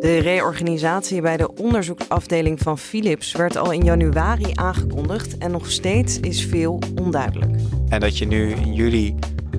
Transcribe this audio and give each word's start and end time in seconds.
De 0.00 0.18
reorganisatie 0.18 1.20
bij 1.20 1.36
de 1.36 1.54
onderzoeksafdeling 1.54 2.58
van 2.60 2.78
Philips 2.78 3.32
werd 3.32 3.56
al 3.56 3.72
in 3.72 3.84
januari 3.84 4.50
aangekondigd 4.54 5.38
en 5.38 5.50
nog 5.50 5.70
steeds 5.70 6.20
is 6.20 6.44
veel 6.44 6.78
onduidelijk. 7.00 7.60
En 7.88 8.00
dat 8.00 8.18
je 8.18 8.26
nu 8.26 8.50
in 8.50 8.74
juli 8.74 9.14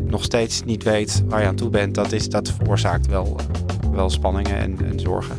nog 0.07 0.23
steeds 0.23 0.63
niet 0.63 0.83
weet 0.83 1.23
waar 1.27 1.41
je 1.41 1.47
aan 1.47 1.55
toe 1.55 1.69
bent, 1.69 1.95
dat, 1.95 2.11
is, 2.11 2.29
dat 2.29 2.51
veroorzaakt 2.51 3.07
wel, 3.07 3.35
wel 3.91 4.09
spanningen 4.09 4.57
en, 4.57 4.77
en 4.91 4.99
zorgen. 4.99 5.35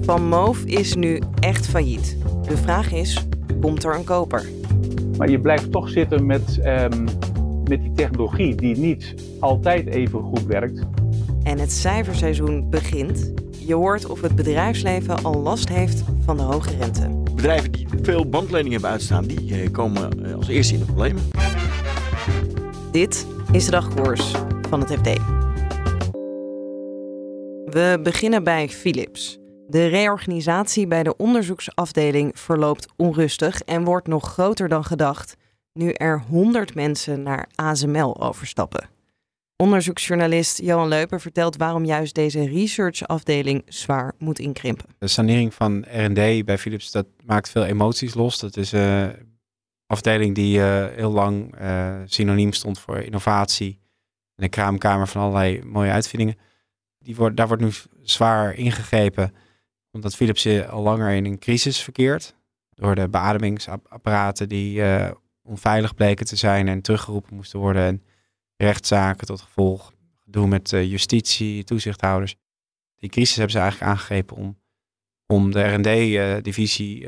Van 0.00 0.28
Moof 0.28 0.64
is 0.64 0.94
nu 0.94 1.20
echt 1.40 1.66
failliet. 1.66 2.16
De 2.48 2.56
vraag 2.56 2.92
is, 2.92 3.26
komt 3.60 3.84
er 3.84 3.94
een 3.94 4.04
koper? 4.04 4.48
Maar 5.16 5.30
je 5.30 5.40
blijft 5.40 5.72
toch 5.72 5.88
zitten 5.88 6.26
met, 6.26 6.58
ehm, 6.58 7.04
met 7.68 7.82
die 7.82 7.92
technologie 7.94 8.54
die 8.54 8.76
niet 8.76 9.14
altijd 9.40 9.86
even 9.86 10.22
goed 10.22 10.46
werkt. 10.46 10.82
En 11.42 11.58
het 11.58 11.72
cijferseizoen 11.72 12.70
begint. 12.70 13.32
Je 13.66 13.74
hoort 13.74 14.06
of 14.06 14.20
het 14.20 14.34
bedrijfsleven 14.34 15.22
al 15.22 15.34
last 15.34 15.68
heeft 15.68 16.02
van 16.24 16.36
de 16.36 16.42
hoge 16.42 16.76
rente. 16.76 17.08
Bedrijven 17.34 17.72
die 17.72 17.86
veel 18.02 18.28
bankleningen 18.28 18.72
hebben 18.72 18.90
uitstaan, 18.90 19.24
die 19.24 19.62
eh, 19.62 19.70
komen 19.70 20.24
eh, 20.24 20.34
als 20.34 20.48
eerste 20.48 20.74
in 20.74 20.80
de 20.80 20.86
problemen. 20.86 21.22
Dit 22.92 23.26
is 23.52 23.64
de 23.64 23.70
dagkoers 23.70 24.30
van 24.68 24.80
het 24.80 24.90
FD. 24.90 25.20
We 27.64 28.00
beginnen 28.02 28.44
bij 28.44 28.68
Philips. 28.68 29.38
De 29.68 29.86
reorganisatie 29.86 30.86
bij 30.86 31.02
de 31.02 31.16
onderzoeksafdeling 31.16 32.38
verloopt 32.38 32.86
onrustig 32.96 33.60
en 33.60 33.84
wordt 33.84 34.06
nog 34.06 34.28
groter 34.32 34.68
dan 34.68 34.84
gedacht 34.84 35.36
nu 35.72 35.90
er 35.92 36.22
100 36.28 36.74
mensen 36.74 37.22
naar 37.22 37.48
ASML 37.54 38.20
overstappen. 38.20 38.91
Onderzoeksjournalist 39.62 40.58
Johan 40.58 40.88
Leuper 40.88 41.20
vertelt 41.20 41.56
waarom 41.56 41.84
juist 41.84 42.14
deze 42.14 42.48
researchafdeling 42.48 43.62
zwaar 43.66 44.12
moet 44.18 44.38
inkrimpen. 44.38 44.86
De 44.98 45.06
sanering 45.06 45.54
van 45.54 45.84
R&D 45.88 46.44
bij 46.44 46.58
Philips, 46.58 46.90
dat 46.90 47.06
maakt 47.24 47.50
veel 47.50 47.64
emoties 47.64 48.14
los. 48.14 48.38
Dat 48.38 48.56
is 48.56 48.72
een 48.72 49.38
afdeling 49.86 50.34
die 50.34 50.58
uh, 50.58 50.86
heel 50.86 51.10
lang 51.10 51.60
uh, 51.60 51.94
synoniem 52.04 52.52
stond 52.52 52.78
voor 52.78 52.98
innovatie. 52.98 53.80
En 54.34 54.44
een 54.44 54.50
kraamkamer 54.50 55.08
van 55.08 55.22
allerlei 55.22 55.64
mooie 55.64 55.90
uitvindingen. 55.90 56.36
Die 56.98 57.16
wordt, 57.16 57.36
daar 57.36 57.48
wordt 57.48 57.62
nu 57.62 57.70
zwaar 58.02 58.54
ingegrepen, 58.54 59.34
omdat 59.90 60.16
Philips 60.16 60.46
al 60.46 60.82
langer 60.82 61.10
in 61.10 61.24
een 61.24 61.38
crisis 61.38 61.82
verkeert. 61.82 62.34
Door 62.74 62.94
de 62.94 63.08
beademingsapparaten 63.08 64.48
die 64.48 64.82
onveilig 65.42 65.94
bleken 65.94 66.26
te 66.26 66.36
zijn 66.36 66.68
en 66.68 66.80
teruggeroepen 66.80 67.36
moesten 67.36 67.58
worden. 67.58 67.82
En 67.82 68.02
rechtszaken 68.64 69.26
tot 69.26 69.40
gevolg, 69.40 69.92
doen 70.24 70.48
met 70.48 70.70
justitie, 70.70 71.64
toezichthouders. 71.64 72.36
Die 72.96 73.10
crisis 73.10 73.36
hebben 73.36 73.52
ze 73.52 73.58
eigenlijk 73.58 73.90
aangegrepen 73.90 74.36
om, 74.36 74.58
om 75.26 75.50
de 75.50 75.62
R&D-divisie 75.62 77.06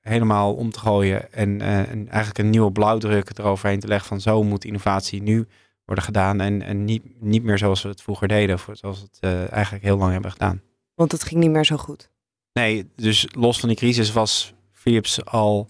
helemaal 0.00 0.54
om 0.54 0.70
te 0.70 0.78
gooien 0.78 1.32
en, 1.32 1.60
en, 1.60 2.08
eigenlijk 2.08 2.38
een 2.38 2.50
nieuwe 2.50 2.72
blauwdruk 2.72 3.38
eroverheen 3.38 3.80
te 3.80 3.86
leggen 3.86 4.08
van 4.08 4.20
zo 4.20 4.42
moet 4.42 4.64
innovatie 4.64 5.22
nu 5.22 5.46
worden 5.84 6.04
gedaan 6.04 6.40
en, 6.40 6.62
en 6.62 6.84
niet, 6.84 7.20
niet 7.20 7.42
meer 7.42 7.58
zoals 7.58 7.82
we 7.82 7.88
het 7.88 8.02
vroeger 8.02 8.28
deden, 8.28 8.58
zoals 8.72 9.00
we 9.00 9.26
het 9.26 9.50
eigenlijk 9.50 9.84
heel 9.84 9.96
lang 9.96 10.12
hebben 10.12 10.32
gedaan. 10.32 10.62
Want 10.94 11.12
het 11.12 11.24
ging 11.24 11.40
niet 11.40 11.50
meer 11.50 11.64
zo 11.64 11.76
goed. 11.76 12.10
Nee, 12.52 12.90
dus 12.96 13.26
los 13.30 13.60
van 13.60 13.68
die 13.68 13.78
crisis 13.78 14.12
was 14.12 14.54
Philips 14.72 15.24
al 15.24 15.68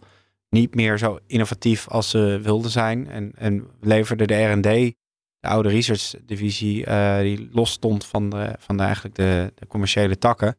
niet 0.50 0.74
meer 0.74 0.98
zo 0.98 1.18
innovatief 1.26 1.88
als 1.88 2.10
ze 2.10 2.40
wilden 2.42 2.70
zijn 2.70 3.08
en, 3.08 3.32
en 3.34 3.66
leverde 3.80 4.26
de 4.26 4.42
R&D, 4.42 4.94
de 5.40 5.48
oude 5.48 5.68
research 5.68 6.14
divisie, 6.24 6.86
uh, 6.86 7.20
die 7.20 7.48
los 7.52 7.70
stond 7.70 8.06
van, 8.06 8.30
de, 8.30 8.54
van 8.58 8.76
de, 8.76 8.82
eigenlijk 8.82 9.14
de, 9.14 9.52
commerciële 9.68 10.18
takken, 10.18 10.56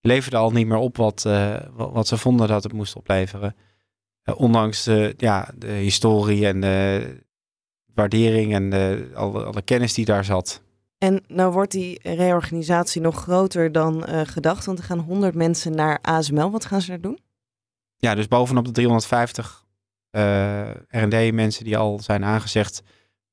leverde 0.00 0.36
al 0.36 0.50
niet 0.50 0.66
meer 0.66 0.76
op 0.76 0.96
wat, 0.96 1.24
uh, 1.26 1.56
wat 1.72 2.06
ze 2.06 2.16
vonden 2.16 2.48
dat 2.48 2.62
het 2.62 2.72
moest 2.72 2.96
opleveren. 2.96 3.54
Uh, 4.24 4.40
ondanks 4.40 4.84
de, 4.84 5.14
ja, 5.16 5.50
de 5.56 5.66
historie 5.66 6.46
en 6.46 6.60
de 6.60 7.08
waardering 7.94 8.54
en 8.54 8.70
de, 8.70 9.10
alle, 9.14 9.44
alle 9.44 9.62
kennis 9.62 9.94
die 9.94 10.04
daar 10.04 10.24
zat. 10.24 10.62
En 10.98 11.24
nou 11.26 11.52
wordt 11.52 11.72
die 11.72 11.98
reorganisatie 12.02 13.00
nog 13.00 13.16
groter 13.16 13.72
dan 13.72 14.04
gedacht, 14.08 14.66
want 14.66 14.78
er 14.78 14.84
gaan 14.84 14.98
100 14.98 15.34
mensen 15.34 15.74
naar 15.74 15.98
ASML. 16.02 16.50
Wat 16.50 16.64
gaan 16.64 16.80
ze 16.80 16.88
daar 16.88 17.00
doen? 17.00 17.18
Ja, 18.04 18.14
dus 18.14 18.28
bovenop 18.28 18.64
de 18.64 18.70
350 18.70 19.64
R&D-mensen 20.88 21.64
die 21.64 21.76
al 21.76 21.98
zijn 22.00 22.24
aangezegd, 22.24 22.82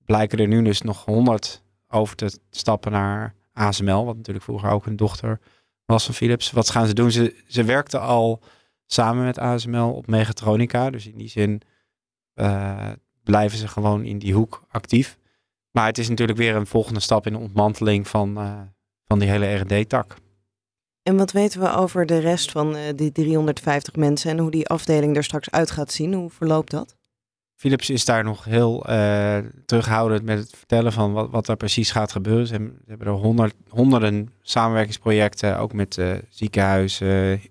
blijken 0.06 0.40
er 0.40 0.48
nu 0.48 0.62
dus 0.62 0.82
nog 0.82 1.06
100 1.06 1.64
over 1.88 2.16
te 2.16 2.40
stappen 2.50 2.92
naar 2.92 3.36
ASML, 3.54 4.06
wat 4.06 4.16
natuurlijk 4.16 4.46
vroeger 4.46 4.70
ook 4.70 4.86
een 4.86 4.96
dochter 4.96 5.40
was 5.86 6.06
van 6.06 6.14
Philips. 6.14 6.52
Wat 6.52 6.70
gaan 6.70 6.88
ze 6.88 6.94
doen? 6.94 7.12
Ze, 7.12 7.44
ze 7.48 7.64
werkten 7.64 8.02
al 8.02 8.42
samen 8.86 9.24
met 9.24 9.38
ASML 9.38 9.94
op 9.94 10.08
Megatronica. 10.08 10.90
Dus 10.90 11.08
in 11.08 11.18
die 11.18 11.30
zin 11.30 11.62
uh, 12.36 12.90
blijven 13.24 13.58
ze 13.58 13.68
gewoon 13.68 14.04
in 14.04 14.20
die 14.20 14.34
hoek 14.34 14.64
actief. 14.70 15.18
Maar 15.72 15.86
het 15.86 15.98
is 15.98 16.10
natuurlijk 16.10 16.38
weer 16.38 16.56
een 16.56 16.68
volgende 16.68 17.00
stap 17.00 17.26
in 17.26 17.34
de 17.34 17.40
ontmanteling 17.40 18.08
van, 18.08 18.38
uh, 18.38 18.62
van 19.06 19.20
die 19.20 19.30
hele 19.30 19.54
R&D-tak. 19.56 20.16
En 21.04 21.18
wat 21.18 21.32
weten 21.32 21.60
we 21.60 21.72
over 21.72 22.06
de 22.06 22.20
rest 22.20 22.52
van 22.52 22.76
uh, 22.76 22.82
die 22.96 23.12
350 23.12 23.96
mensen 23.96 24.32
en 24.32 24.38
hoe 24.38 24.52
die 24.52 24.68
afdeling 24.68 25.16
er 25.16 25.24
straks 25.24 25.52
uit 25.52 25.72
gaat 25.72 25.92
zien? 25.92 26.14
Hoe 26.14 26.30
verloopt 26.30 26.72
dat? 26.72 26.96
Philips 27.56 27.90
is 27.90 28.06
daar 28.06 28.24
nog 28.24 28.44
heel 28.44 28.90
uh, 28.90 29.38
terughoudend 29.66 30.24
met 30.24 30.40
het 30.40 30.58
vertellen 30.58 30.94
van 30.94 31.14
wat, 31.14 31.30
wat 31.30 31.48
er 31.48 31.56
precies 31.58 31.92
gaat 31.92 32.12
gebeuren. 32.12 32.48
Ze 32.48 32.54
hebben, 32.86 33.08
er 33.08 33.14
honderd, 33.14 33.56
honderden 33.68 34.34
samenwerkingsprojecten, 34.42 35.58
ook 35.58 35.74
met 35.74 35.98
uh, 35.98 36.18
ziekenhuizen, 36.30 37.42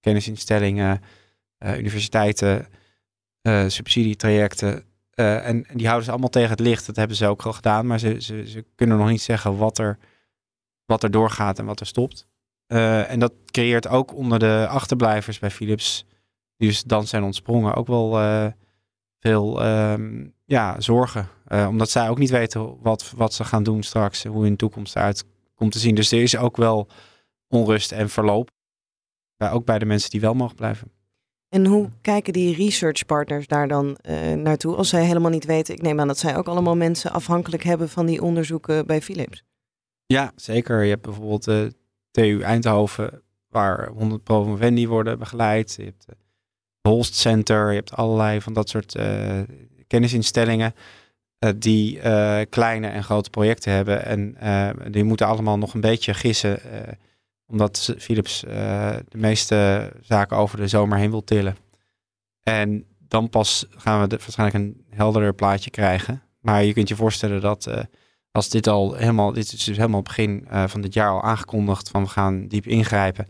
kennisinstellingen, 0.00 1.00
universiteiten, 1.76 2.66
subsidietrajecten. 3.66 4.84
En, 5.14 5.42
en, 5.42 5.66
die 5.74 5.86
houden 5.86 6.04
ze 6.04 6.10
allemaal 6.10 6.28
tegen 6.28 6.50
het 6.50 6.60
licht. 6.60 6.86
Dat 6.86 6.96
hebben 6.96 7.16
ze 7.16 7.26
ook 7.26 7.42
al 7.42 7.52
gedaan, 7.52 7.86
maar 7.86 7.98
ze, 7.98 8.20
ze, 8.20 8.48
ze 8.48 8.64
kunnen 8.74 8.98
nog 8.98 9.08
niet 9.08 9.22
zeggen 9.22 9.56
wat 9.56 9.78
er, 9.78 9.98
wat 10.84 11.02
er 11.02 11.10
doorgaat 11.10 11.58
en 11.58 11.64
wat 11.64 11.80
er 11.80 11.86
stopt. 11.86 12.26
En 13.08 13.18
dat 13.18 13.32
creëert 13.46 13.88
ook 13.88 14.14
onder 14.14 14.38
de 14.38 14.66
achterblijvers 14.68 15.38
bij 15.38 15.50
Philips, 15.50 16.06
die 16.56 16.68
dus 16.68 16.82
dan 16.82 17.06
zijn 17.06 17.22
ontsprongen, 17.22 17.74
ook 17.74 17.86
wel 17.86 18.16
veel 19.18 19.66
um, 19.66 20.34
ja, 20.44 20.80
zorgen. 20.80 21.28
Uh, 21.48 21.66
omdat 21.68 21.90
zij 21.90 22.08
ook 22.08 22.18
niet 22.18 22.30
weten 22.30 22.80
wat, 22.80 23.12
wat 23.16 23.34
ze 23.34 23.44
gaan 23.44 23.62
doen 23.62 23.82
straks. 23.82 24.24
Hoe 24.24 24.42
hun 24.42 24.56
toekomst 24.56 24.96
eruit 24.96 25.24
komt 25.54 25.72
te 25.72 25.78
zien. 25.78 25.94
Dus 25.94 26.12
er 26.12 26.22
is 26.22 26.36
ook 26.36 26.56
wel 26.56 26.88
onrust 27.48 27.92
en 27.92 28.08
verloop. 28.08 28.50
Ook 29.38 29.64
bij 29.64 29.78
de 29.78 29.84
mensen 29.84 30.10
die 30.10 30.20
wel 30.20 30.34
mogen 30.34 30.56
blijven. 30.56 30.92
En 31.48 31.66
hoe 31.66 31.90
kijken 32.00 32.32
die 32.32 32.56
researchpartners 32.56 33.46
daar 33.46 33.68
dan 33.68 33.98
uh, 34.02 34.32
naartoe? 34.32 34.76
Als 34.76 34.88
zij 34.88 35.04
helemaal 35.04 35.30
niet 35.30 35.44
weten. 35.44 35.74
Ik 35.74 35.82
neem 35.82 36.00
aan 36.00 36.06
dat 36.06 36.18
zij 36.18 36.36
ook 36.36 36.46
allemaal 36.48 36.76
mensen 36.76 37.12
afhankelijk 37.12 37.62
hebben 37.62 37.88
van 37.88 38.06
die 38.06 38.22
onderzoeken 38.22 38.86
bij 38.86 39.02
Philips. 39.02 39.42
Ja, 40.06 40.32
zeker. 40.36 40.82
Je 40.82 40.90
hebt 40.90 41.02
bijvoorbeeld 41.02 41.74
TU 42.12 42.40
Eindhoven, 42.40 43.22
waar 43.48 43.88
100 43.88 44.22
promovendi 44.22 44.88
worden 44.88 45.18
begeleid. 45.18 45.74
Je 45.76 45.84
hebt 45.84 46.06
Holst 46.80 47.14
Center, 47.14 47.68
je 47.68 47.74
hebt 47.74 47.92
allerlei 47.92 48.40
van 48.40 48.52
dat 48.52 48.68
soort 48.68 48.94
uh, 48.94 49.40
kennisinstellingen 49.86 50.74
uh, 51.44 51.50
die 51.56 52.00
kleine 52.46 52.86
en 52.86 53.04
grote 53.04 53.30
projecten 53.30 53.72
hebben. 53.72 54.04
En 54.04 54.36
die 54.92 55.04
moeten 55.04 55.26
allemaal 55.26 55.58
nog 55.58 55.74
een 55.74 55.80
beetje 55.80 56.14
gissen, 56.14 56.60
omdat 57.46 57.94
Philips 57.98 58.40
de 58.40 59.18
meeste 59.18 59.90
zaken 60.00 60.36
over 60.36 60.56
de 60.56 60.68
zomer 60.68 60.98
heen 60.98 61.10
wil 61.10 61.24
tillen. 61.24 61.56
En 62.42 62.84
dan 62.98 63.28
pas 63.28 63.66
gaan 63.70 64.00
we 64.00 64.06
de, 64.06 64.16
waarschijnlijk 64.16 64.64
een 64.64 64.84
helderder 64.90 65.34
plaatje 65.34 65.70
krijgen. 65.70 66.22
Maar 66.40 66.64
je 66.64 66.72
kunt 66.72 66.88
je 66.88 66.96
voorstellen 66.96 67.40
dat 67.40 67.70
als 68.32 68.48
dit 68.48 68.66
al 68.66 68.94
helemaal, 68.94 69.32
dit 69.32 69.52
is 69.52 69.64
dus 69.64 69.76
helemaal 69.76 70.02
begin 70.02 70.46
van 70.66 70.80
dit 70.80 70.94
jaar 70.94 71.10
al 71.10 71.22
aangekondigd 71.22 71.88
van 71.88 72.02
we 72.02 72.08
gaan 72.08 72.48
diep 72.48 72.66
ingrijpen. 72.66 73.26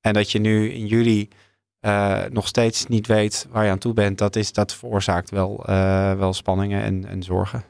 En 0.00 0.12
dat 0.12 0.30
je 0.30 0.38
nu 0.38 0.70
in 0.70 0.86
juli 0.86 1.28
uh, 1.80 2.22
nog 2.30 2.46
steeds 2.46 2.86
niet 2.86 3.06
weet 3.06 3.46
waar 3.50 3.64
je 3.64 3.70
aan 3.70 3.78
toe 3.78 3.92
bent, 3.92 4.18
dat, 4.18 4.36
is, 4.36 4.52
dat 4.52 4.74
veroorzaakt 4.74 5.30
wel, 5.30 5.70
uh, 5.70 6.12
wel 6.12 6.32
spanningen 6.32 6.82
en, 6.82 7.06
en 7.08 7.22
zorgen. 7.22 7.64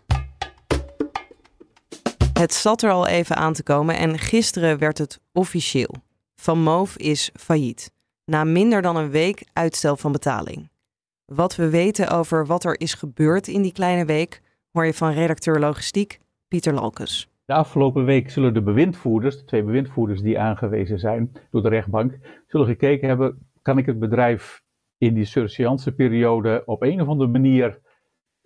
Het 2.32 2.55
zat 2.55 2.82
er 2.82 2.91
al 2.91 3.06
even 3.06 3.37
aan 3.37 3.53
te 3.53 3.62
komen 3.62 3.97
en 3.97 4.19
gisteren 4.19 4.79
werd 4.79 4.99
het 4.99 5.20
officieel. 5.32 5.94
Van 6.35 6.59
Moof 6.62 6.97
is 6.97 7.31
failliet. 7.35 7.91
Na 8.25 8.44
minder 8.44 8.82
dan 8.82 8.97
een 8.97 9.11
week 9.11 9.44
uitstel 9.53 9.97
van 9.97 10.12
betaling. 10.12 10.70
Wat 11.25 11.56
we 11.56 11.69
weten 11.69 12.09
over 12.09 12.47
wat 12.47 12.65
er 12.65 12.81
is 12.81 12.94
gebeurd 12.94 13.49
in 13.49 13.62
die 13.62 13.73
kleine 13.73 14.05
week, 14.05 14.41
hoor 14.73 14.87
je 14.87 14.94
van 14.94 15.12
redacteur 15.12 15.61
logistiek 15.61 16.19
De 17.45 17.55
afgelopen 17.55 18.05
week 18.05 18.31
zullen 18.31 18.55
de 18.55 18.62
bewindvoerders, 18.62 19.39
de 19.39 19.45
twee 19.45 19.62
bewindvoerders 19.62 20.21
die 20.21 20.39
aangewezen 20.39 20.99
zijn 20.99 21.33
door 21.51 21.62
de 21.62 21.69
rechtbank, 21.69 22.19
zullen 22.47 22.67
gekeken 22.67 23.09
hebben, 23.09 23.39
kan 23.62 23.79
ik 23.79 23.87
het 23.87 23.99
bedrijf 23.99 24.62
in 24.99 25.15
die 25.15 25.93
periode 25.97 26.62
op 26.67 26.83
een 26.83 27.01
of 27.01 27.09
andere 27.09 27.31
manier 27.31 27.81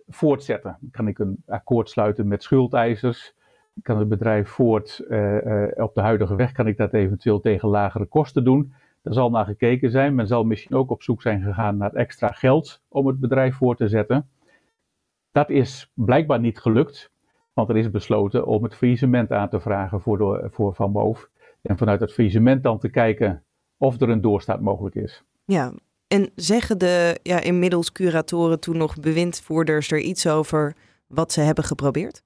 voortzetten? 0.07 0.77
Kan 0.91 1.07
ik 1.07 1.19
een 1.19 1.43
akkoord 1.45 1.89
sluiten 1.89 2.27
met 2.27 2.43
schuldeisers? 2.43 3.33
Kan 3.81 3.97
het 3.97 4.09
bedrijf 4.09 4.49
voort 4.49 5.05
uh, 5.09 5.45
uh, 5.45 5.67
op 5.75 5.93
de 5.93 6.01
huidige 6.01 6.35
weg? 6.35 6.51
Kan 6.51 6.67
ik 6.67 6.77
dat 6.77 6.93
eventueel 6.93 7.39
tegen 7.39 7.69
lagere 7.69 8.05
kosten 8.05 8.43
doen? 8.43 8.73
Daar 9.01 9.13
zal 9.13 9.29
naar 9.29 9.45
gekeken 9.45 9.91
zijn. 9.91 10.15
Men 10.15 10.27
zal 10.27 10.43
misschien 10.43 10.75
ook 10.75 10.89
op 10.89 11.03
zoek 11.03 11.21
zijn 11.21 11.41
gegaan 11.41 11.77
naar 11.77 11.93
extra 11.93 12.27
geld 12.27 12.81
om 12.87 13.07
het 13.07 13.19
bedrijf 13.19 13.55
voor 13.55 13.75
te 13.75 13.87
zetten. 13.87 14.29
Dat 15.31 15.49
is 15.49 15.91
blijkbaar 15.93 16.39
niet 16.39 16.59
gelukt, 16.59 17.11
want 17.59 17.71
er 17.71 17.77
is 17.77 17.91
besloten 17.91 18.45
om 18.45 18.63
het 18.63 18.75
faillissement 18.75 19.31
aan 19.31 19.49
te 19.49 19.59
vragen 19.59 20.01
voor, 20.01 20.17
de, 20.17 20.47
voor 20.51 20.75
Van 20.75 20.91
Moof. 20.91 21.29
En 21.61 21.77
vanuit 21.77 21.99
het 21.99 22.13
faillissement 22.13 22.63
dan 22.63 22.79
te 22.79 22.89
kijken 22.89 23.43
of 23.77 24.01
er 24.01 24.09
een 24.09 24.21
doorstaat 24.21 24.61
mogelijk 24.61 24.95
is. 24.95 25.23
Ja, 25.45 25.73
en 26.07 26.29
zeggen 26.35 26.77
de 26.77 27.19
ja, 27.23 27.41
inmiddels 27.41 27.91
curatoren 27.91 28.59
toen 28.59 28.77
nog 28.77 28.99
bewindvoerders 28.99 29.91
er 29.91 29.99
iets 29.99 30.27
over 30.27 30.75
wat 31.07 31.31
ze 31.31 31.41
hebben 31.41 31.63
geprobeerd? 31.63 32.23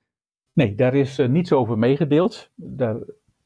Nee, 0.54 0.76
daar 0.76 0.96
is 0.96 1.20
uh, 1.20 1.28
niets 1.28 1.52
over 1.52 1.78
meegedeeld. 1.78 2.50
Daar 2.56 2.98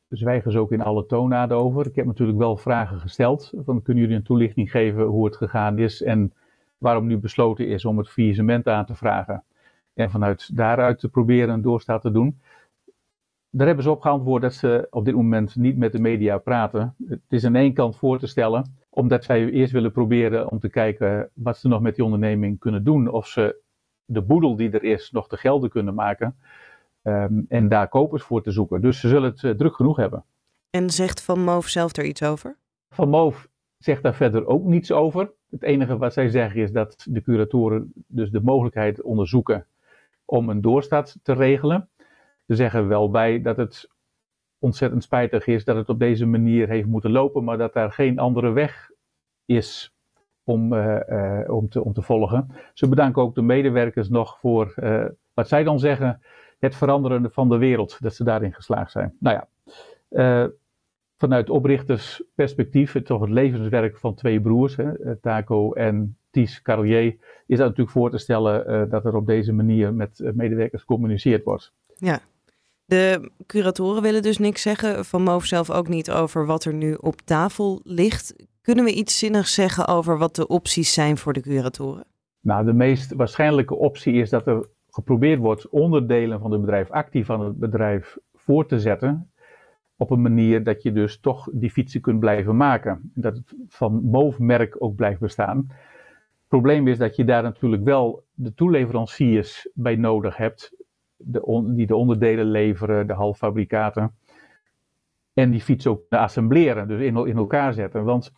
zwijgen 0.10 0.52
ze 0.52 0.60
ook 0.60 0.72
in 0.72 0.82
alle 0.82 1.06
toonaden 1.06 1.58
over. 1.58 1.86
Ik 1.86 1.96
heb 1.96 2.06
natuurlijk 2.06 2.38
wel 2.38 2.58
vragen 2.58 3.00
gesteld. 3.00 3.54
Van, 3.66 3.82
kunnen 3.82 4.04
jullie 4.04 4.18
een 4.18 4.24
toelichting 4.24 4.72
geven 4.72 5.04
hoe 5.04 5.26
het 5.26 5.36
gegaan 5.36 5.80
is 5.80 6.04
en 6.04 6.34
waarom 6.78 7.08
nu 7.08 7.18
besloten 7.18 7.68
is 7.68 7.86
om 7.86 7.98
het 7.98 8.10
faillissement 8.10 8.68
aan 8.68 8.86
te 8.86 8.96
vragen? 8.96 9.44
En 9.98 10.10
vanuit 10.10 10.56
daaruit 10.56 11.00
te 11.00 11.10
proberen 11.10 11.54
een 11.54 11.62
doorstaat 11.62 12.02
te 12.02 12.12
doen. 12.12 12.40
Daar 13.50 13.68
hebben 13.68 13.84
ze 13.84 13.92
op 13.92 14.02
geantwoord 14.02 14.42
dat 14.42 14.54
ze 14.54 14.88
op 14.90 15.06
dit 15.06 15.16
moment 15.16 15.56
niet 15.56 15.78
met 15.78 15.92
de 15.92 16.00
media 16.00 16.38
praten. 16.38 16.96
Het 17.08 17.22
is 17.30 17.46
aan 17.46 17.56
één 17.56 17.74
kant 17.74 17.98
voor 17.98 18.20
te 18.20 18.28
stellen, 18.28 18.76
omdat 18.90 19.24
zij 19.24 19.50
eerst 19.50 19.72
willen 19.72 19.92
proberen 19.92 20.52
om 20.52 20.60
te 20.60 20.70
kijken 20.70 21.30
wat 21.34 21.58
ze 21.58 21.68
nog 21.68 21.82
met 21.82 21.96
die 21.96 22.04
onderneming 22.04 22.60
kunnen 22.60 22.84
doen. 22.84 23.10
Of 23.10 23.28
ze 23.28 23.56
de 24.06 24.22
boedel 24.22 24.56
die 24.56 24.72
er 24.72 24.84
is 24.84 25.12
nog 25.12 25.28
te 25.28 25.38
gelden 25.38 25.70
kunnen 25.70 25.94
maken. 25.94 26.36
Um, 27.04 27.46
en 27.50 27.68
daar 27.68 27.88
kopers 27.88 28.24
voor 28.24 28.44
te 28.44 28.52
zoeken. 28.52 28.82
Dus 28.82 29.00
ze 29.00 29.08
zullen 29.08 29.30
het 29.30 29.44
uh, 29.44 29.52
druk 29.52 29.76
genoeg 29.76 29.98
hebben. 29.98 30.24
En 30.70 30.90
zegt 30.90 31.22
Van 31.22 31.40
Moof 31.40 31.68
zelf 31.68 31.96
er 31.96 32.06
iets 32.06 32.24
over? 32.24 32.56
Van 32.90 33.10
Moof 33.10 33.48
zegt 33.78 34.04
daar 34.04 34.16
verder 34.16 34.48
ook 34.48 34.64
niets 34.64 34.92
over. 34.92 35.32
Het 35.50 35.64
enige 35.64 35.98
wat 35.98 36.14
zij 36.14 36.30
zeggen 36.30 36.62
is 36.62 36.72
dat 36.72 37.06
de 37.10 37.22
curatoren 37.22 37.92
dus 38.08 38.30
de 38.30 38.42
mogelijkheid 38.42 39.02
onderzoeken 39.02 39.66
om 40.30 40.50
een 40.50 40.62
doorstaat 40.62 41.20
te 41.24 41.34
regelen. 41.34 41.90
Ze 42.48 42.56
zeggen 42.56 42.88
wel 42.88 43.10
bij 43.10 43.42
dat 43.42 43.58
het 43.58 43.90
ontzettend 44.60 45.04
spijtig 45.04 45.48
is 45.48 45.66
dat 45.66 45.76
het 45.76 45.90
op 45.90 46.00
deze 46.00 46.26
manier 46.26 46.68
heeft 46.68 46.88
moeten 46.88 47.12
lopen, 47.12 47.44
maar 47.44 47.58
dat 47.58 47.74
daar 47.74 47.92
geen 47.92 48.20
andere 48.20 48.52
weg 48.52 48.90
is 49.46 49.96
om, 50.44 50.74
uh, 50.74 51.00
uh, 51.10 51.44
om, 51.48 51.70
te, 51.70 51.84
om 51.84 51.94
te 51.94 52.02
volgen. 52.02 52.48
Ze 52.74 52.90
bedanken 52.90 53.22
ook 53.22 53.36
de 53.36 53.42
medewerkers 53.42 54.10
nog 54.10 54.40
voor 54.40 54.74
uh, 54.76 55.06
wat 55.34 55.48
zij 55.48 55.64
dan 55.64 55.80
zeggen, 55.80 56.22
het 56.60 56.76
veranderen 56.76 57.32
van 57.32 57.50
de 57.50 57.58
wereld, 57.58 57.98
dat 58.00 58.14
ze 58.14 58.24
daarin 58.24 58.54
geslaagd 58.54 58.92
zijn. 58.92 59.16
Nou 59.20 59.42
ja, 60.10 60.50
vanuit 61.18 61.50
oprichtersperspectief, 61.50 63.02
toch 63.04 63.22
het 63.22 63.30
levenswerk 63.30 63.98
van 63.98 64.16
twee 64.16 64.42
broers, 64.42 64.76
hè, 64.76 65.16
Taco 65.16 65.74
en 65.74 66.17
Ties 66.32 66.62
Carlier, 66.62 67.16
is 67.46 67.58
dat 67.58 67.68
natuurlijk 67.68 67.90
voor 67.90 68.10
te 68.10 68.18
stellen 68.18 68.90
dat 68.90 69.06
er 69.06 69.16
op 69.16 69.26
deze 69.26 69.54
manier 69.54 69.94
met 69.94 70.32
medewerkers 70.34 70.82
gecommuniceerd 70.82 71.44
wordt. 71.44 71.74
Ja, 71.96 72.20
de 72.86 73.32
curatoren 73.46 74.02
willen 74.02 74.22
dus 74.22 74.38
niks 74.38 74.62
zeggen, 74.62 75.06
Van 75.06 75.22
Moof 75.22 75.46
zelf 75.46 75.70
ook 75.72 75.88
niet 75.88 76.12
over 76.12 76.46
wat 76.46 76.66
er 76.66 76.74
nu 76.74 76.94
op 76.94 77.22
tafel 77.22 77.82
ligt. 77.84 78.36
Kunnen 78.62 78.86
we 78.86 78.94
iets 78.94 79.20
zinnigs 79.20 79.54
zeggen 79.54 79.88
over 79.88 80.18
wat 80.18 80.36
de 80.36 80.48
opties 80.48 80.94
zijn 80.94 81.18
voor 81.18 81.34
de 81.34 81.42
curatoren? 81.42 82.06
Nou, 82.42 82.66
de 82.66 82.74
meest 82.74 83.14
waarschijnlijke 83.14 83.76
optie 83.76 84.14
is 84.14 84.30
dat 84.30 84.48
er 84.48 84.68
geprobeerd 84.90 85.40
wordt 85.40 85.70
onderdelen 85.70 86.40
van 86.40 86.52
het 86.52 86.62
bedrijf, 86.62 86.92
actief 86.92 87.26
van 87.26 87.42
het 87.42 87.58
bedrijf, 87.58 88.18
voor 88.36 88.68
te 88.68 88.80
zetten. 88.80 89.32
Op 89.98 90.12
een 90.12 90.22
manier 90.22 90.64
dat 90.64 90.84
je 90.84 90.92
dus 90.92 91.20
toch 91.20 91.50
die 91.52 91.72
fietsen 91.72 92.02
kunt 92.02 92.20
blijven 92.20 92.58
maken. 92.58 93.12
Dat 93.14 93.36
het 93.36 93.54
van 93.68 94.04
MOVE-merk 94.04 94.76
ook 94.80 94.96
blijft 94.96 95.20
bestaan. 95.20 95.68
Probleem 96.48 96.88
is 96.88 96.98
dat 96.98 97.16
je 97.16 97.26
daar 97.26 97.44
natuurlijk 97.44 97.84
wel 97.84 98.24
de 98.34 98.54
toeleveranciers 98.54 99.70
bij 99.74 99.96
nodig 99.96 100.38
hebt 100.38 100.76
de 101.18 101.72
die 101.76 101.88
de 101.88 101.96
onderdelen 101.96 102.46
leveren, 102.46 103.08
de 103.08 103.14
halffabrikaten. 103.14 104.16
En 105.34 105.52
die 105.52 105.62
fiets 105.62 105.88
ook 105.88 106.02
assembleren, 106.10 106.88
dus 106.88 107.02
in, 107.02 107.28
in 107.28 107.38
elkaar 107.38 107.74
zetten. 107.74 108.04
Want 108.04 108.34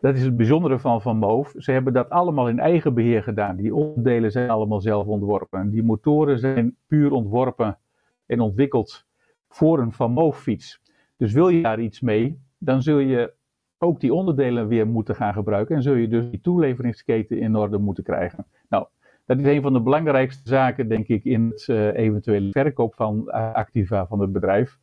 dat 0.00 0.14
is 0.14 0.22
het 0.22 0.36
bijzondere 0.36 0.78
van 0.78 1.02
Van 1.02 1.16
Moof. 1.16 1.54
Ze 1.56 1.72
hebben 1.72 1.92
dat 1.92 2.10
allemaal 2.10 2.48
in 2.48 2.58
eigen 2.58 2.94
beheer 2.94 3.22
gedaan. 3.22 3.56
Die 3.56 3.74
onderdelen 3.74 4.30
zijn 4.30 4.50
allemaal 4.50 4.80
zelf 4.80 5.06
ontworpen. 5.06 5.70
Die 5.70 5.82
motoren 5.82 6.38
zijn 6.38 6.76
puur 6.86 7.12
ontworpen 7.12 7.78
en 8.26 8.40
ontwikkeld 8.40 9.06
voor 9.48 9.78
een 9.78 9.92
Van 9.92 10.12
Moof 10.12 10.38
fiets. 10.38 10.80
Dus 11.16 11.32
wil 11.32 11.48
je 11.48 11.62
daar 11.62 11.80
iets 11.80 12.00
mee, 12.00 12.40
dan 12.58 12.82
zul 12.82 12.98
je 12.98 13.32
ook 13.78 14.00
die 14.00 14.14
onderdelen 14.14 14.68
weer 14.68 14.86
moeten 14.86 15.14
gaan 15.14 15.32
gebruiken. 15.32 15.76
En 15.76 15.82
zul 15.82 15.94
je 15.94 16.08
dus 16.08 16.30
die 16.30 16.40
toeleveringsketen 16.40 17.38
in 17.38 17.56
orde 17.56 17.78
moeten 17.78 18.04
krijgen. 18.04 18.46
Nou, 18.68 18.86
dat 19.26 19.38
is 19.38 19.46
een 19.46 19.62
van 19.62 19.72
de 19.72 19.80
belangrijkste 19.80 20.48
zaken, 20.48 20.88
denk 20.88 21.08
ik, 21.08 21.24
in 21.24 21.48
het 21.50 21.66
uh, 21.68 21.94
eventuele 21.94 22.50
verkoop 22.50 22.94
van 22.94 23.22
uh, 23.26 23.52
activa 23.52 24.06
van 24.06 24.20
het 24.20 24.32
bedrijf. 24.32 24.78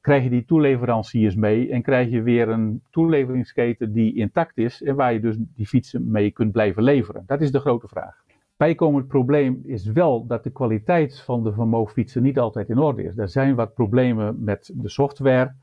Krijg 0.00 0.22
je 0.22 0.30
die 0.30 0.44
toeleveranciers 0.44 1.34
mee 1.34 1.70
en 1.70 1.82
krijg 1.82 2.10
je 2.10 2.22
weer 2.22 2.48
een 2.48 2.82
toeleveringsketen 2.90 3.92
die 3.92 4.14
intact 4.14 4.58
is 4.58 4.82
en 4.82 4.94
waar 4.94 5.12
je 5.12 5.20
dus 5.20 5.36
die 5.54 5.66
fietsen 5.66 6.10
mee 6.10 6.30
kunt 6.30 6.52
blijven 6.52 6.82
leveren. 6.82 7.22
Dat 7.26 7.40
is 7.40 7.52
de 7.52 7.60
grote 7.60 7.88
vraag. 7.88 8.22
Bijkomend 8.56 9.08
probleem 9.08 9.60
is 9.64 9.86
wel 9.86 10.26
dat 10.26 10.44
de 10.44 10.50
kwaliteit 10.50 11.20
van 11.20 11.44
de 11.44 11.52
vermogenfietsen 11.52 12.22
niet 12.22 12.38
altijd 12.38 12.68
in 12.68 12.78
orde 12.78 13.02
is. 13.02 13.18
Er 13.18 13.28
zijn 13.28 13.54
wat 13.54 13.74
problemen 13.74 14.44
met 14.44 14.70
de 14.74 14.88
software 14.88 15.54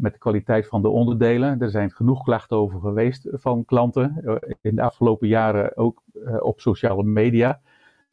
met 0.00 0.12
de 0.12 0.18
kwaliteit 0.18 0.66
van 0.66 0.82
de 0.82 0.88
onderdelen. 0.88 1.60
Er 1.60 1.70
zijn 1.70 1.90
genoeg 1.90 2.22
klachten 2.22 2.56
over 2.56 2.80
geweest 2.80 3.28
van 3.32 3.64
klanten 3.64 4.22
eh, 4.24 4.34
in 4.60 4.74
de 4.76 4.82
afgelopen 4.82 5.28
jaren 5.28 5.76
ook 5.76 6.02
eh, 6.24 6.36
op 6.42 6.60
sociale 6.60 7.02
media. 7.02 7.60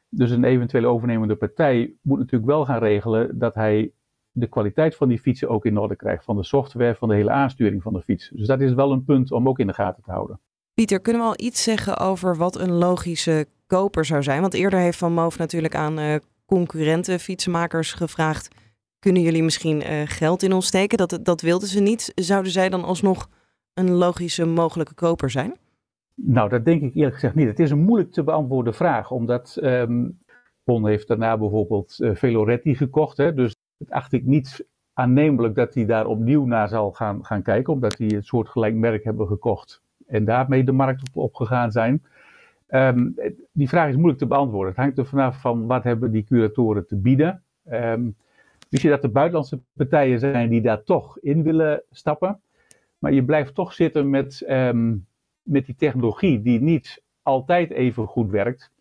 Dus 0.10 0.32
een 0.32 0.44
eventuele 0.44 0.88
overnemende 0.88 1.36
partij 1.36 1.94
moet 2.02 2.20
natuurlijk 2.20 2.52
wel 2.52 2.66
gaan 2.66 2.80
regelen 2.80 3.40
dat 3.40 3.56
hij 3.56 3.92
de 4.32 4.48
kwaliteit 4.48 4.96
van 4.96 5.08
die 5.08 5.20
fietsen 5.20 5.50
ook 5.50 5.66
in 5.66 5.78
orde 5.78 5.96
krijgt. 5.96 6.24
Van 6.24 6.36
de 6.36 6.44
software, 6.44 6.96
van 6.96 7.10
de 7.10 7.16
hele 7.16 7.32
aansturing 7.32 7.84
van 7.84 7.94
de 7.94 8.02
fiets. 8.02 8.30
Dus 8.30 8.48
dat 8.48 8.62
is 8.62 8.74
wel 8.74 8.92
een 8.92 9.04
punt 9.04 9.32
om 9.32 9.48
ook 9.48 9.60
in 9.60 9.68
de 9.68 9.74
gaten 9.74 10.04
te 10.04 10.12
houden. 10.12 10.40
Pieter, 10.74 11.00
kunnen 11.00 11.22
we 11.22 11.28
al 11.28 11.46
iets 11.46 11.64
zeggen 11.64 11.98
over 11.98 12.36
wat 12.36 12.60
een 12.60 12.72
logische 12.72 13.48
koper 13.68 14.06
zou 14.06 14.24
zijn? 14.24 14.42
Want 14.42 14.54
eerder 14.54 14.80
heeft 14.80 14.98
Van 14.98 15.14
Moof 15.14 15.38
natuurlijk 15.38 15.76
aan 15.76 16.00
uh, 16.00 16.16
concurrenten 16.46 17.20
fietsmakers 17.20 17.94
gevraagd 17.94 18.56
kunnen 19.00 19.22
jullie 19.22 19.44
misschien 19.44 19.82
uh, 19.82 20.02
geld 20.06 20.44
in 20.44 20.54
ons 20.54 20.68
steken? 20.68 20.98
Dat, 20.98 21.20
dat 21.24 21.42
wilden 21.42 21.68
ze 21.68 21.82
niet. 21.82 22.12
Zouden 22.16 22.52
zij 22.52 22.70
dan 22.70 22.84
alsnog 22.84 23.30
een 23.74 23.92
logische 23.92 24.46
mogelijke 24.46 24.94
koper 24.94 25.30
zijn? 25.30 25.56
Nou, 26.16 26.50
dat 26.50 26.66
denk 26.66 26.82
ik 26.82 26.96
eerlijk 26.96 27.14
gezegd 27.14 27.36
niet. 27.36 27.48
Het 27.48 27.60
is 27.60 27.72
een 27.72 27.84
moeilijk 27.84 28.12
te 28.12 28.24
beantwoorden 28.24 28.74
vraag, 28.74 29.12
omdat 29.12 29.58
um, 29.62 30.20
Pon 30.64 30.88
heeft 30.88 31.08
daarna 31.08 31.38
bijvoorbeeld 31.38 31.98
uh, 32.00 32.16
Veloretti 32.16 32.76
gekocht. 32.76 33.18
Hè, 33.18 33.34
dus 33.34 33.56
het 33.78 33.92
acht 33.92 34.14
ik 34.14 34.26
niet 34.26 34.68
aannemelijk 34.94 35.56
dat 35.56 35.74
hij 35.74 35.86
daar 35.86 36.06
opnieuw 36.06 36.46
naar 36.46 36.68
zal 36.68 36.92
gaan, 36.92 37.26
gaan 37.26 37.42
kijken, 37.42 37.74
omdat 37.74 37.98
die 37.98 38.16
een 38.16 38.24
soortgelijk 38.24 38.76
merk 38.76 39.04
hebben 39.04 39.28
gekocht 39.28 39.82
en 40.08 40.26
daarmee 40.26 40.64
de 40.64 40.72
markt 40.72 41.10
op, 41.14 41.36
gegaan 41.36 41.72
zijn. 41.72 42.04
Um, 42.70 43.16
die 43.52 43.70
vraag 43.70 43.90
is 43.90 43.96
moeilijk 43.96 44.20
te 44.20 44.28
beantwoorden. 44.28 44.70
Het 44.70 44.82
hangt 44.82 44.98
er 44.98 45.06
vanaf 45.06 45.42
van 45.42 45.66
wat 45.66 45.84
hebben 45.84 46.12
die 46.12 46.24
curatoren 46.24 46.88
te 46.88 46.96
bieden. 46.96 47.44
Um, 47.72 48.16
dus 48.70 48.82
je 48.82 48.90
dat 48.90 49.04
er 49.04 49.12
buitenlandse 49.12 49.60
partijen 49.74 50.20
zijn 50.20 50.50
die 50.50 50.62
daar 50.62 50.84
toch 50.84 51.20
in 51.20 51.44
willen 51.44 51.84
stappen. 51.92 52.42
Maar 53.00 53.14
je 53.14 53.24
blijft 53.24 53.56
toch 53.56 53.74
zitten 53.74 54.10
met, 54.10 54.46
um, 54.50 55.08
met 55.42 55.66
die 55.66 55.76
technologie 55.76 56.42
die 56.42 56.62
niet 56.62 57.02
altijd 57.22 57.72
even 57.72 58.08
goed 58.08 58.30
werkt. 58.30 58.72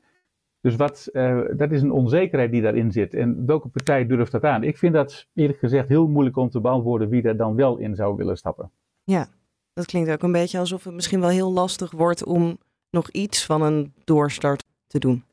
Dus 0.61 0.77
wat, 0.77 1.09
uh, 1.13 1.41
dat 1.57 1.71
is 1.71 1.83
een 1.83 1.91
onzekerheid 1.91 2.51
die 2.51 2.63
daarin 2.63 2.93
zit. 2.93 3.15
En 3.15 3.47
welke 3.47 3.69
partij 3.69 4.07
durft 4.07 4.33
dat 4.33 4.45
aan? 4.45 4.63
Ik 4.63 4.79
vind 4.79 4.95
dat 4.95 5.27
eerlijk 5.35 5.59
gezegd 5.59 5.89
heel 5.89 6.09
moeilijk 6.09 6.37
om 6.37 6.51
te 6.51 6.61
beantwoorden 6.61 7.09
wie 7.09 7.23
daar 7.23 7.37
dan 7.37 7.55
wel 7.55 7.77
in 7.77 7.95
zou 7.95 8.17
willen 8.17 8.37
stappen. 8.37 8.71
Ja, 9.05 9.29
dat 9.73 9.87
klinkt 9.87 10.11
ook 10.11 10.23
een 10.23 10.33
beetje 10.33 10.59
alsof 10.59 10.85
het 10.85 10.95
misschien 10.95 11.21
wel 11.21 11.29
heel 11.29 11.53
lastig 11.53 11.91
wordt 11.91 12.25
om 12.25 12.59
nog 12.91 13.11
iets 13.11 13.47
van 13.47 13.63
een 13.63 13.93
doorstart 14.05 14.65
te 14.87 14.99
doen. 14.99 15.25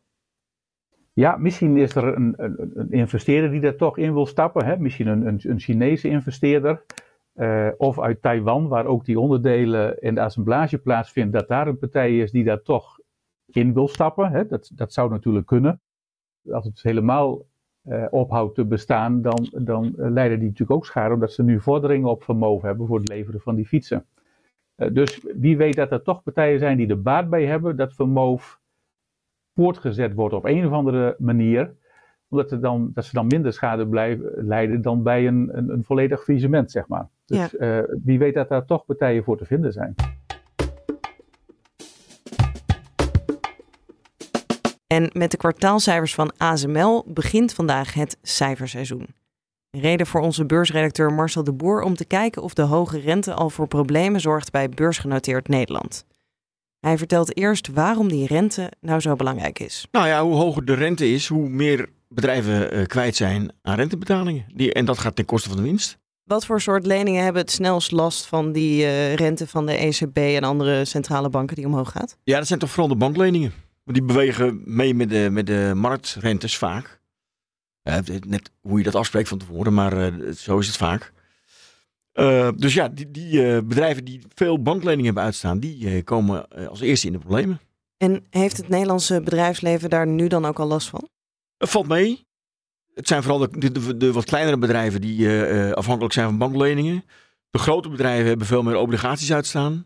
Ja, 1.13 1.37
misschien 1.37 1.77
is 1.77 1.95
er 1.95 2.15
een, 2.15 2.33
een, 2.37 2.71
een 2.73 2.91
investeerder 2.91 3.51
die 3.51 3.61
daar 3.61 3.75
toch 3.75 3.97
in 3.97 4.13
wil 4.13 4.25
stappen. 4.25 4.65
Hè? 4.65 4.77
Misschien 4.77 5.07
een, 5.07 5.27
een, 5.27 5.39
een 5.43 5.59
Chinese 5.59 6.07
investeerder. 6.07 6.83
Uh, 7.35 7.67
of 7.77 7.99
uit 7.99 8.21
Taiwan, 8.21 8.67
waar 8.67 8.85
ook 8.85 9.05
die 9.05 9.19
onderdelen 9.19 9.99
en 9.99 10.15
de 10.15 10.21
assemblage 10.21 10.77
plaatsvindt, 10.77 11.33
dat 11.33 11.47
daar 11.47 11.67
een 11.67 11.77
partij 11.77 12.17
is 12.17 12.31
die 12.31 12.43
daar 12.43 12.61
toch 12.61 12.99
in 13.45 13.73
wil 13.73 13.87
stappen. 13.87 14.31
Hè? 14.31 14.45
Dat, 14.47 14.71
dat 14.75 14.93
zou 14.93 15.09
natuurlijk 15.09 15.45
kunnen. 15.45 15.81
Als 16.51 16.65
het 16.65 16.81
helemaal 16.81 17.45
uh, 17.83 18.05
ophoudt 18.09 18.55
te 18.55 18.65
bestaan, 18.65 19.21
dan, 19.21 19.49
dan 19.51 19.93
leiden 19.97 20.39
die 20.39 20.47
natuurlijk 20.47 20.77
ook 20.77 20.85
schade, 20.85 21.13
omdat 21.13 21.33
ze 21.33 21.43
nu 21.43 21.59
vorderingen 21.59 22.09
op 22.09 22.23
vermogen 22.23 22.67
hebben 22.67 22.87
voor 22.87 22.99
het 22.99 23.09
leveren 23.09 23.41
van 23.41 23.55
die 23.55 23.65
fietsen. 23.65 24.05
Dus 24.91 25.25
wie 25.35 25.57
weet 25.57 25.75
dat 25.75 25.91
er 25.91 26.01
toch 26.01 26.23
partijen 26.23 26.59
zijn 26.59 26.77
die 26.77 26.87
er 26.87 27.01
baat 27.01 27.29
bij 27.29 27.45
hebben 27.45 27.75
dat 27.75 27.93
vermogen 27.93 28.57
voortgezet 29.55 30.13
wordt 30.13 30.35
op 30.35 30.45
een 30.45 30.65
of 30.65 30.71
andere 30.71 31.15
manier, 31.17 31.73
omdat 32.29 32.49
ze 32.49 32.59
dan, 32.59 32.91
dat 32.93 33.05
ze 33.05 33.13
dan 33.13 33.27
minder 33.27 33.53
schade 33.53 33.87
blijven 33.87 34.31
leiden 34.35 34.81
dan 34.81 35.03
bij 35.03 35.27
een, 35.27 35.49
een, 35.51 35.69
een 35.69 35.83
volledig 35.83 36.23
faillissement, 36.23 36.71
zeg 36.71 36.87
maar. 36.87 37.09
Dus 37.25 37.51
ja. 37.51 37.79
uh, 37.79 37.83
wie 38.03 38.19
weet 38.19 38.33
dat 38.33 38.49
daar 38.49 38.65
toch 38.65 38.85
partijen 38.85 39.23
voor 39.23 39.37
te 39.37 39.45
vinden 39.45 39.71
zijn. 39.71 39.95
En 44.87 45.09
met 45.13 45.31
de 45.31 45.37
kwartaalcijfers 45.37 46.15
van 46.15 46.33
ASML 46.37 47.05
begint 47.07 47.53
vandaag 47.53 47.93
het 47.93 48.17
cijferseizoen. 48.21 49.07
Reden 49.69 50.07
voor 50.07 50.21
onze 50.21 50.45
beursredacteur 50.45 51.13
Marcel 51.13 51.43
de 51.43 51.53
Boer 51.53 51.81
om 51.81 51.95
te 51.95 52.05
kijken 52.05 52.41
of 52.41 52.53
de 52.53 52.61
hoge 52.61 52.99
rente 52.99 53.33
al 53.33 53.49
voor 53.49 53.67
problemen 53.67 54.21
zorgt 54.21 54.51
bij 54.51 54.69
beursgenoteerd 54.69 55.47
Nederland. 55.47 56.05
Hij 56.83 56.97
vertelt 56.97 57.37
eerst 57.37 57.67
waarom 57.67 58.09
die 58.09 58.27
rente 58.27 58.71
nou 58.81 58.99
zo 58.99 59.15
belangrijk 59.15 59.59
is. 59.59 59.87
Nou 59.91 60.07
ja, 60.07 60.23
hoe 60.23 60.35
hoger 60.35 60.65
de 60.65 60.73
rente 60.73 61.11
is, 61.11 61.27
hoe 61.27 61.49
meer 61.49 61.89
bedrijven 62.07 62.77
uh, 62.77 62.85
kwijt 62.85 63.15
zijn 63.15 63.51
aan 63.61 63.75
rentebetalingen. 63.75 64.45
Die, 64.53 64.73
en 64.73 64.85
dat 64.85 64.99
gaat 64.99 65.15
ten 65.15 65.25
koste 65.25 65.49
van 65.49 65.57
de 65.57 65.63
winst. 65.63 65.97
Wat 66.23 66.45
voor 66.45 66.61
soort 66.61 66.85
leningen 66.85 67.23
hebben 67.23 67.41
het 67.41 67.51
snelst 67.51 67.91
last 67.91 68.25
van 68.25 68.51
die 68.51 68.83
uh, 68.83 69.13
rente 69.13 69.47
van 69.47 69.65
de 69.65 69.73
ECB 69.73 70.17
en 70.17 70.43
andere 70.43 70.85
centrale 70.85 71.29
banken 71.29 71.55
die 71.55 71.65
omhoog 71.65 71.91
gaat? 71.91 72.17
Ja, 72.23 72.37
dat 72.37 72.47
zijn 72.47 72.59
toch 72.59 72.69
vooral 72.69 72.87
de 72.87 72.95
bankleningen. 72.95 73.53
Die 73.85 74.03
bewegen 74.03 74.61
mee 74.65 74.93
met 74.93 75.09
de, 75.09 75.27
met 75.31 75.47
de 75.47 75.71
marktrentes 75.75 76.57
vaak. 76.57 77.01
Uh, 77.83 77.97
net 78.27 78.51
hoe 78.61 78.77
je 78.77 78.83
dat 78.83 78.95
afspreekt 78.95 79.29
van 79.29 79.37
tevoren, 79.37 79.73
maar 79.73 80.11
zo 80.35 80.57
is 80.57 80.67
het 80.67 80.77
vaak. 80.77 81.13
Uh, 82.13 82.49
dus 82.55 82.73
ja, 82.73 82.87
die, 82.87 83.11
die 83.11 83.33
uh, 83.33 83.57
bedrijven 83.63 84.05
die 84.05 84.21
veel 84.35 84.61
bankleningen 84.61 85.05
hebben 85.05 85.23
uitstaan, 85.23 85.59
die 85.59 85.95
uh, 85.95 86.03
komen 86.03 86.47
als 86.69 86.81
eerste 86.81 87.07
in 87.07 87.13
de 87.13 87.19
problemen. 87.19 87.59
En 87.97 88.25
heeft 88.29 88.57
het 88.57 88.67
Nederlandse 88.67 89.21
bedrijfsleven 89.21 89.89
daar 89.89 90.07
nu 90.07 90.27
dan 90.27 90.45
ook 90.45 90.59
al 90.59 90.67
last 90.67 90.89
van? 90.89 91.07
Het 91.57 91.69
valt 91.69 91.87
mee. 91.87 92.25
Het 92.93 93.07
zijn 93.07 93.23
vooral 93.23 93.49
de, 93.49 93.71
de, 93.71 93.97
de 93.97 94.11
wat 94.11 94.25
kleinere 94.25 94.57
bedrijven 94.57 95.01
die 95.01 95.29
afhankelijk 95.73 96.13
zijn 96.13 96.27
van 96.27 96.37
bankleningen. 96.37 97.03
De 97.49 97.59
grote 97.59 97.89
bedrijven 97.89 98.27
hebben 98.27 98.47
veel 98.47 98.63
meer 98.63 98.75
obligaties 98.75 99.33
uitstaan. 99.33 99.85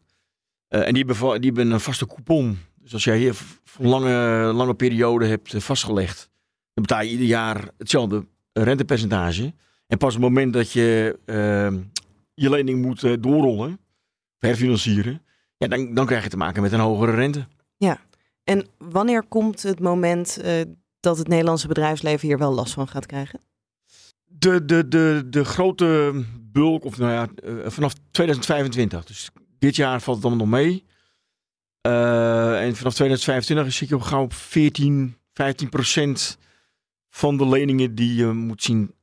en 0.67 0.93
die 0.93 1.05
hebben, 1.05 1.41
die 1.41 1.51
hebben 1.51 1.71
een 1.71 1.79
vaste 1.79 2.07
coupon. 2.07 2.57
Dus 2.75 2.93
als 2.93 3.03
jij 3.03 3.17
hier 3.17 3.33
voor 3.63 3.85
een 3.85 3.89
lange, 3.89 4.53
lange 4.53 4.73
periode 4.73 5.25
hebt 5.25 5.63
vastgelegd, 5.63 6.29
dan 6.73 6.83
betaal 6.83 7.01
je 7.01 7.09
ieder 7.09 7.25
jaar 7.25 7.69
hetzelfde 7.77 8.25
rentepercentage. 8.53 9.53
En 9.87 9.97
pas 9.97 10.15
op 10.15 10.21
het 10.21 10.29
moment 10.29 10.53
dat 10.53 10.71
je 10.71 11.19
je 12.39 12.49
lening 12.49 12.81
moet 12.81 13.03
uh, 13.03 13.13
doorrollen, 13.19 13.79
herfinancieren, 14.37 15.21
ja, 15.57 15.67
dan, 15.67 15.93
dan 15.93 16.05
krijg 16.05 16.23
je 16.23 16.29
te 16.29 16.37
maken 16.37 16.61
met 16.61 16.71
een 16.71 16.79
hogere 16.79 17.11
rente. 17.11 17.47
Ja, 17.77 17.99
en 18.43 18.67
wanneer 18.77 19.23
komt 19.23 19.63
het 19.63 19.79
moment 19.79 20.37
uh, 20.43 20.61
dat 20.99 21.17
het 21.17 21.27
Nederlandse 21.27 21.67
bedrijfsleven 21.67 22.27
hier 22.27 22.37
wel 22.37 22.53
last 22.53 22.73
van 22.73 22.87
gaat 22.87 23.05
krijgen? 23.05 23.39
De, 24.25 24.65
de, 24.65 24.87
de, 24.87 25.23
de 25.29 25.45
grote 25.45 26.23
bulk, 26.39 26.85
of 26.85 26.97
nou 26.97 27.11
ja, 27.11 27.27
uh, 27.43 27.69
vanaf 27.69 27.93
2025. 28.11 29.05
Dus 29.05 29.29
dit 29.59 29.75
jaar 29.75 30.01
valt 30.01 30.17
het 30.17 30.25
allemaal 30.25 30.47
nog 30.47 30.55
mee. 30.55 30.83
en 31.81 32.75
vanaf 32.75 32.93
2025 32.93 33.73
zit 33.73 33.89
je 33.89 33.95
op 33.95 34.01
gauw 34.01 34.23
op 34.23 34.33
14, 34.33 35.17
15 35.33 35.69
procent 35.69 36.37
van 37.09 37.37
de 37.37 37.47
leningen 37.47 37.95
die 37.95 38.15
je 38.15 38.25
moet 38.25 38.63
zien 38.63 38.93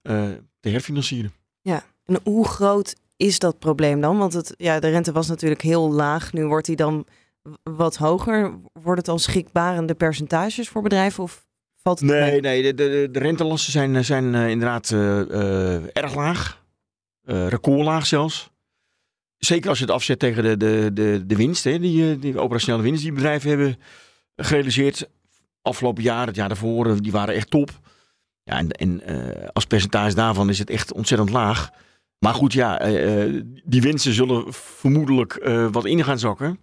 te 0.60 0.68
herfinancieren. 0.68 1.32
Ja, 1.60 1.84
en 2.04 2.20
hoe 2.22 2.48
groot 2.48 2.94
is 3.24 3.38
dat 3.38 3.58
probleem 3.58 4.00
dan? 4.00 4.18
Want 4.18 4.32
het, 4.32 4.54
ja, 4.56 4.80
de 4.80 4.88
rente 4.88 5.12
was 5.12 5.28
natuurlijk 5.28 5.62
heel 5.62 5.92
laag. 5.92 6.32
Nu 6.32 6.46
wordt 6.46 6.66
die 6.66 6.76
dan 6.76 7.06
wat 7.62 7.96
hoger. 7.96 8.54
Wordt 8.72 9.00
het 9.00 9.08
al 9.08 9.18
schrikbarende 9.18 9.94
percentages 9.94 10.68
voor 10.68 10.82
bedrijven? 10.82 11.22
Of 11.22 11.46
valt 11.82 12.00
het 12.00 12.08
nee, 12.08 12.40
nee 12.40 12.62
de, 12.62 12.74
de, 12.74 13.08
de 13.10 13.18
rentelasten 13.18 13.72
zijn, 13.72 14.04
zijn 14.04 14.34
uh, 14.34 14.48
inderdaad 14.48 14.90
uh, 14.90 15.20
uh, 15.20 15.96
erg 15.96 16.14
laag. 16.14 16.62
recordlaag 17.24 18.06
zelfs. 18.06 18.50
Zeker 19.38 19.68
als 19.68 19.78
je 19.78 19.84
het 19.84 19.94
afzet 19.94 20.18
tegen 20.18 20.42
de, 20.42 20.56
de, 20.56 20.90
de, 20.92 21.22
de 21.26 21.36
winst, 21.36 21.64
hè, 21.64 21.78
die, 21.78 22.18
die 22.18 22.38
operationele 22.38 22.82
winst 22.82 23.02
die 23.02 23.12
bedrijven 23.12 23.48
hebben 23.48 23.76
gerealiseerd. 24.36 25.08
Afgelopen 25.62 26.02
jaar, 26.02 26.26
het 26.26 26.36
jaar 26.36 26.48
daarvoor, 26.48 27.02
die 27.02 27.12
waren 27.12 27.34
echt 27.34 27.50
top. 27.50 27.70
Ja, 28.42 28.58
en, 28.58 28.70
en 28.70 29.02
als 29.52 29.64
percentage 29.64 30.14
daarvan 30.14 30.48
is 30.48 30.58
het 30.58 30.70
echt 30.70 30.92
ontzettend 30.92 31.30
laag. 31.30 31.70
Maar 32.24 32.34
goed, 32.34 32.52
ja, 32.52 32.88
uh, 32.88 33.42
die 33.64 33.82
winsten 33.82 34.12
zullen 34.12 34.52
vermoedelijk 34.52 35.40
uh, 35.42 35.68
wat 35.70 35.84
in 35.84 36.04
gaan 36.04 36.18
zakken. 36.18 36.58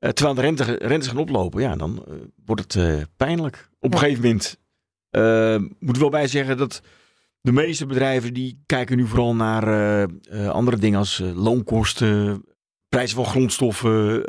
Uh, 0.00 0.10
terwijl 0.10 0.34
de 0.34 0.40
rente, 0.40 0.62
rentes 0.64 1.08
gaan 1.08 1.16
oplopen, 1.16 1.62
ja, 1.62 1.76
dan 1.76 2.04
wordt 2.44 2.74
het 2.74 3.06
pijnlijk. 3.16 3.70
Op 3.80 3.92
een 3.92 3.98
gegeven 3.98 4.22
moment 4.22 4.58
moet 5.78 5.94
ik 5.94 6.00
wel 6.00 6.10
bij 6.10 6.26
zeggen 6.26 6.56
dat 6.56 6.82
de 7.40 7.52
meeste 7.52 7.86
bedrijven 7.86 8.34
die 8.34 8.62
kijken 8.66 8.96
nu 8.96 9.06
vooral 9.06 9.34
naar 9.34 10.08
andere 10.50 10.76
dingen 10.76 10.98
als 10.98 11.22
loonkosten, 11.34 12.44
prijzen 12.88 13.16
van 13.16 13.26
grondstoffen, 13.26 14.22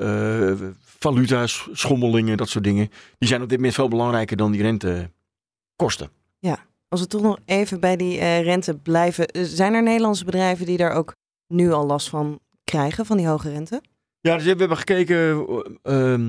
valuta's, 0.81 1.67
schommelingen, 1.71 2.37
dat 2.37 2.49
soort 2.49 2.63
dingen. 2.63 2.89
Die 3.17 3.27
zijn 3.27 3.41
op 3.41 3.49
dit 3.49 3.57
moment 3.57 3.75
veel 3.75 3.87
belangrijker 3.87 4.37
dan 4.37 4.51
die 4.51 4.61
rentekosten. 4.61 6.09
Ja, 6.39 6.67
als 6.89 7.01
we 7.01 7.07
toch 7.07 7.21
nog 7.21 7.37
even 7.45 7.79
bij 7.79 7.95
die 7.95 8.17
uh, 8.17 8.41
rente 8.41 8.77
blijven. 8.77 9.27
Eh, 9.27 9.43
zijn 9.43 9.73
er 9.73 9.83
Nederlandse 9.83 10.25
bedrijven 10.25 10.65
die 10.65 10.77
daar 10.77 10.91
ook 10.91 11.15
nu 11.47 11.71
al 11.71 11.85
last 11.85 12.09
van 12.09 12.39
krijgen, 12.63 13.05
van 13.05 13.17
die 13.17 13.27
hoge 13.27 13.49
rente? 13.49 13.81
Ja, 14.19 14.35
dus 14.35 14.43
we 14.43 14.49
hebben 14.49 14.77
gekeken 14.77 15.47
uh, 15.83 16.27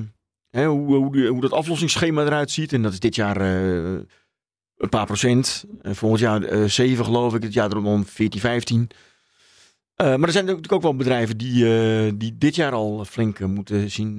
hè, 0.50 0.67
hoe, 0.67 0.95
hoe, 0.95 1.26
hoe, 1.26 1.40
dat 1.40 1.52
aflossingsschema 1.52 2.25
eruit 2.25 2.50
ziet. 2.50 2.73
En 2.73 2.83
dat 2.83 2.93
is 2.93 3.00
dit 3.00 3.14
jaar 3.14 3.40
uh, 3.40 4.00
een 4.76 4.88
paar 4.88 5.07
procent. 5.07 5.64
volgend 5.83 6.21
jaar 6.21 6.69
7 6.71 7.05
geloof 7.05 7.35
ik, 7.35 7.43
het 7.43 7.52
jaar 7.52 7.71
erop 7.71 8.09
14, 8.09 8.40
15. 8.40 8.90
maar 9.97 10.23
er 10.23 10.33
zijn 10.33 10.45
natuurlijk 10.45 10.73
ook 10.73 10.83
wel 10.83 10.97
bedrijven 10.97 11.37
die, 11.37 12.17
die 12.17 12.38
dit 12.38 12.55
jaar 12.55 12.73
al 12.73 13.05
flink 13.05 13.38
moeten 13.38 13.90
zien 13.90 14.17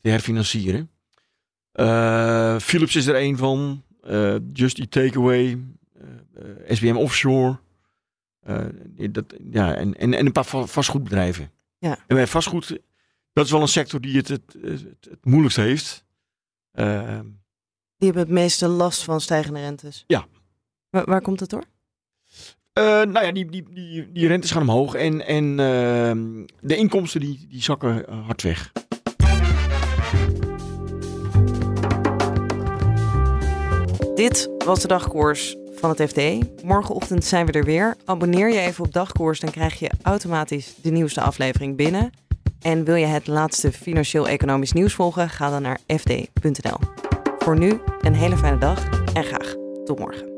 te 0.00 0.08
herfinancieren. 0.08 0.90
Philips 2.60 2.96
is 2.96 3.06
er 3.06 3.16
een 3.16 3.36
van. 3.36 3.82
Just 4.52 4.78
Eat 4.78 4.90
Takeaway, 4.90 5.44
uh, 5.44 5.56
SBM 6.68 6.96
Offshore. 6.96 7.58
Uh, 8.48 8.66
dat, 9.10 9.34
ja, 9.50 9.74
en, 9.74 9.94
en, 9.94 10.14
en 10.14 10.26
een 10.26 10.32
paar 10.32 10.44
vastgoedbedrijven. 10.68 11.50
Ja. 11.78 11.98
En 12.06 12.16
bij 12.16 12.26
vastgoed, 12.26 12.78
dat 13.32 13.44
is 13.44 13.50
wel 13.50 13.60
een 13.60 13.68
sector 13.68 14.00
die 14.00 14.16
het 14.16 14.28
het, 14.28 14.56
het, 14.60 14.84
het 15.00 15.24
moeilijkst 15.24 15.56
heeft. 15.56 16.04
Uh, 16.74 17.20
die 17.96 18.08
hebben 18.08 18.22
het 18.22 18.32
meeste 18.32 18.68
last 18.68 19.04
van 19.04 19.20
stijgende 19.20 19.60
rentes. 19.60 20.04
Ja. 20.06 20.26
Waar, 20.90 21.04
waar 21.04 21.20
komt 21.20 21.40
het 21.40 21.50
door? 21.50 21.64
Uh, 22.78 22.84
nou 22.84 23.26
ja, 23.26 23.32
die, 23.32 23.50
die, 23.50 23.64
die, 23.70 24.12
die 24.12 24.26
rentes 24.26 24.50
gaan 24.50 24.62
omhoog 24.62 24.94
en, 24.94 25.26
en 25.26 25.44
uh, 25.44 26.46
de 26.60 26.76
inkomsten 26.76 27.20
die, 27.20 27.46
die 27.48 27.62
zakken 27.62 28.12
hard 28.12 28.42
weg. 28.42 28.72
Dit 34.14 34.50
was 34.64 34.80
de 34.80 34.88
dagkoers 34.88 35.56
van 35.78 35.90
het 35.90 36.02
FD. 36.10 36.20
Morgenochtend 36.64 37.24
zijn 37.24 37.46
we 37.46 37.52
er 37.52 37.64
weer. 37.64 37.96
Abonneer 38.04 38.52
je 38.52 38.60
even 38.60 38.84
op 38.84 38.92
dagkoers, 38.92 39.40
dan 39.40 39.50
krijg 39.50 39.78
je 39.78 39.90
automatisch 40.02 40.74
de 40.82 40.90
nieuwste 40.90 41.20
aflevering 41.20 41.76
binnen. 41.76 42.10
En 42.60 42.84
wil 42.84 42.94
je 42.94 43.06
het 43.06 43.26
laatste 43.26 43.72
financieel-economisch 43.72 44.72
nieuws 44.72 44.94
volgen? 44.94 45.30
Ga 45.30 45.50
dan 45.50 45.62
naar 45.62 45.78
fd.nl. 45.86 46.78
Voor 47.38 47.58
nu 47.58 47.80
een 48.00 48.14
hele 48.14 48.36
fijne 48.36 48.58
dag 48.58 48.88
en 49.12 49.24
graag 49.24 49.54
tot 49.84 49.98
morgen. 49.98 50.37